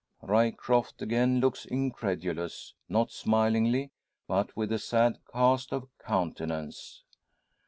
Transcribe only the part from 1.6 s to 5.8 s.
incredulous; not smilingly, but with a sad cast